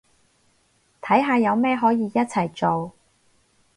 [0.99, 2.91] 睇下有咩可以一齊做